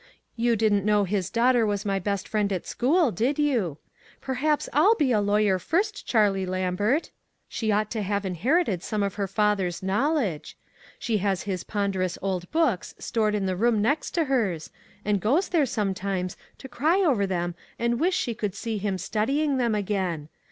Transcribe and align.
You 0.35 0.55
didn't 0.55 0.83
know 0.83 1.03
his 1.03 1.29
daughter 1.29 1.63
was 1.63 1.85
my 1.85 1.99
best 1.99 2.27
friend 2.27 2.51
at 2.51 2.65
school, 2.65 3.11
did 3.11 3.37
you? 3.37 3.77
Perhaps 4.19 4.67
I'll 4.73 4.95
be 4.95 5.11
a 5.11 5.21
lawyer, 5.21 5.59
first, 5.59 6.07
Charlie 6.07 6.47
Lambert. 6.47 7.11
She 7.47 7.71
ought 7.71 7.91
to 7.91 8.01
have 8.01 8.25
inherited 8.25 8.81
some 8.81 9.03
of 9.03 9.13
her 9.13 9.27
father's 9.27 9.83
knowledge. 9.83 10.57
She 10.97 11.17
has 11.17 11.43
his 11.43 11.63
ponderous 11.63 12.17
old 12.19 12.49
books 12.49 12.95
stored 12.97 13.35
in 13.35 13.45
the 13.45 13.55
room 13.55 13.79
next 13.79 14.09
to 14.15 14.23
hers, 14.25 14.71
and 15.05 15.21
goes 15.21 15.49
there, 15.49 15.67
sometimes, 15.67 16.35
to 16.57 16.67
cry 16.67 16.99
over 17.01 17.27
them 17.27 17.53
and 17.77 17.99
wish 17.99 18.15
she 18.17 18.33
could 18.33 18.55
see 18.55 18.79
him 18.79 18.97
studying 18.97 19.57
them 19.57 19.75
again. 19.75 20.29